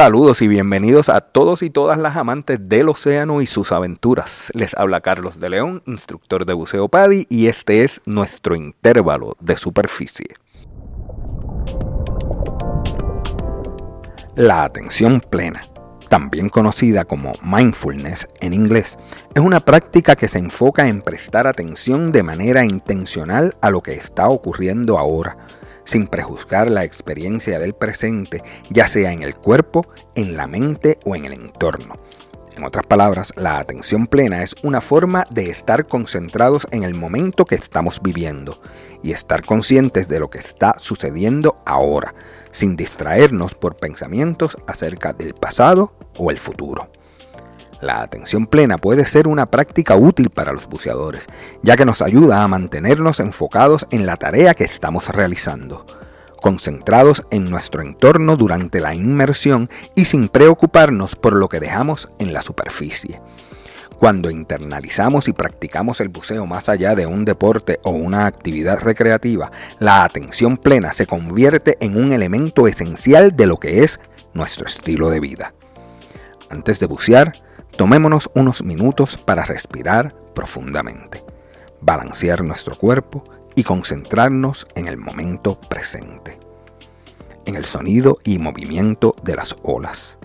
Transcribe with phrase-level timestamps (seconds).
[0.00, 4.50] Saludos y bienvenidos a todos y todas las amantes del océano y sus aventuras.
[4.54, 9.58] Les habla Carlos de León, instructor de buceo PADI, y este es nuestro intervalo de
[9.58, 10.28] superficie.
[14.36, 15.66] La atención plena,
[16.08, 18.96] también conocida como mindfulness en inglés,
[19.34, 23.92] es una práctica que se enfoca en prestar atención de manera intencional a lo que
[23.92, 25.36] está ocurriendo ahora
[25.84, 31.14] sin prejuzgar la experiencia del presente, ya sea en el cuerpo, en la mente o
[31.14, 31.96] en el entorno.
[32.56, 37.44] En otras palabras, la atención plena es una forma de estar concentrados en el momento
[37.44, 38.60] que estamos viviendo
[39.02, 42.14] y estar conscientes de lo que está sucediendo ahora,
[42.50, 46.90] sin distraernos por pensamientos acerca del pasado o el futuro.
[47.80, 51.26] La atención plena puede ser una práctica útil para los buceadores,
[51.62, 55.86] ya que nos ayuda a mantenernos enfocados en la tarea que estamos realizando,
[56.42, 62.34] concentrados en nuestro entorno durante la inmersión y sin preocuparnos por lo que dejamos en
[62.34, 63.22] la superficie.
[63.98, 69.52] Cuando internalizamos y practicamos el buceo más allá de un deporte o una actividad recreativa,
[69.78, 74.00] la atención plena se convierte en un elemento esencial de lo que es
[74.32, 75.52] nuestro estilo de vida.
[76.48, 77.34] Antes de bucear,
[77.80, 81.24] Tomémonos unos minutos para respirar profundamente,
[81.80, 86.38] balancear nuestro cuerpo y concentrarnos en el momento presente,
[87.46, 90.18] en el sonido y movimiento de las olas,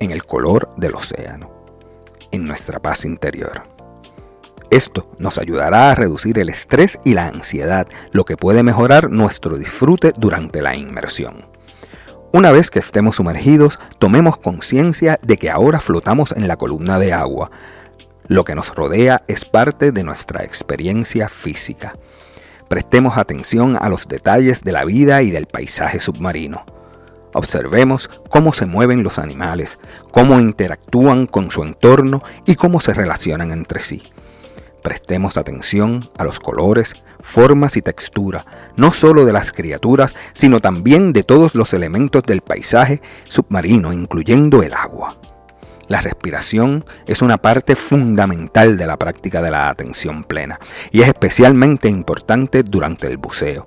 [0.00, 1.50] en el color del océano,
[2.30, 3.64] en nuestra paz interior.
[4.70, 9.58] Esto nos ayudará a reducir el estrés y la ansiedad, lo que puede mejorar nuestro
[9.58, 11.47] disfrute durante la inmersión.
[12.30, 17.14] Una vez que estemos sumergidos, tomemos conciencia de que ahora flotamos en la columna de
[17.14, 17.50] agua.
[18.26, 21.96] Lo que nos rodea es parte de nuestra experiencia física.
[22.68, 26.66] Prestemos atención a los detalles de la vida y del paisaje submarino.
[27.32, 29.78] Observemos cómo se mueven los animales,
[30.10, 34.02] cómo interactúan con su entorno y cómo se relacionan entre sí.
[34.82, 38.46] Prestemos atención a los colores, formas y textura,
[38.76, 44.62] no solo de las criaturas, sino también de todos los elementos del paisaje submarino, incluyendo
[44.62, 45.18] el agua.
[45.88, 51.08] La respiración es una parte fundamental de la práctica de la atención plena y es
[51.08, 53.66] especialmente importante durante el buceo.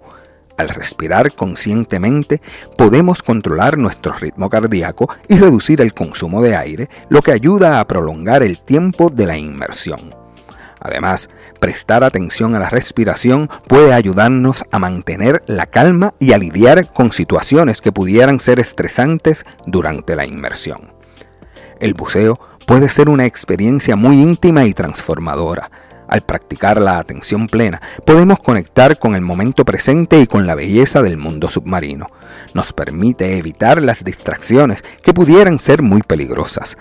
[0.56, 2.40] Al respirar conscientemente
[2.78, 7.88] podemos controlar nuestro ritmo cardíaco y reducir el consumo de aire, lo que ayuda a
[7.88, 10.21] prolongar el tiempo de la inmersión.
[10.82, 16.90] Además, prestar atención a la respiración puede ayudarnos a mantener la calma y a lidiar
[16.92, 20.92] con situaciones que pudieran ser estresantes durante la inmersión.
[21.80, 25.70] El buceo puede ser una experiencia muy íntima y transformadora.
[26.08, 31.02] Al practicar la atención plena, podemos conectar con el momento presente y con la belleza
[31.02, 32.08] del mundo submarino.
[32.54, 36.76] Nos permite evitar las distracciones que pudieran ser muy peligrosas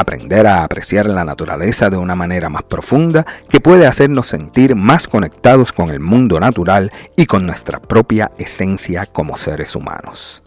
[0.00, 5.06] aprender a apreciar la naturaleza de una manera más profunda que puede hacernos sentir más
[5.06, 10.42] conectados con el mundo natural y con nuestra propia esencia como seres humanos.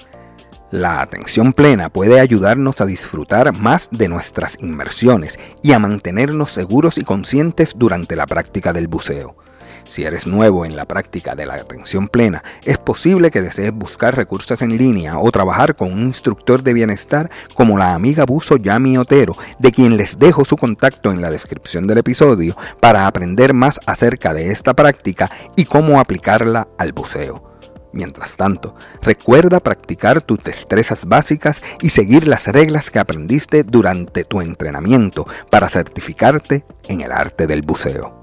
[0.72, 6.98] La atención plena puede ayudarnos a disfrutar más de nuestras inmersiones y a mantenernos seguros
[6.98, 9.36] y conscientes durante la práctica del buceo.
[9.88, 14.16] Si eres nuevo en la práctica de la atención plena, es posible que desees buscar
[14.16, 18.98] recursos en línea o trabajar con un instructor de bienestar como la amiga buzo Yami
[18.98, 23.80] Otero, de quien les dejo su contacto en la descripción del episodio para aprender más
[23.86, 27.54] acerca de esta práctica y cómo aplicarla al buceo.
[27.92, 34.42] Mientras tanto, recuerda practicar tus destrezas básicas y seguir las reglas que aprendiste durante tu
[34.42, 38.23] entrenamiento para certificarte en el arte del buceo.